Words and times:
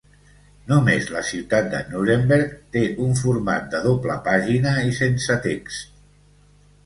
Només 0.69 1.09
la 1.15 1.19
ciutat 1.31 1.67
de 1.73 1.81
Nuremberg 1.89 2.55
té 2.77 2.83
un 3.07 3.13
format 3.19 3.69
de 3.75 3.81
doble 3.85 4.15
pàgina 4.29 4.73
i 4.93 4.99
sense 5.01 5.37
text. 5.47 5.93